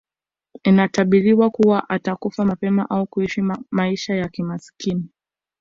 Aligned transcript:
Inatabiriwa 0.63 1.49
kuwa 1.49 1.89
atakufa 1.89 2.45
mapema 2.45 2.89
au 2.89 3.07
kuishi 3.07 3.41
maisha 3.71 4.15
ya 4.15 4.27
kimasikini 4.29 5.09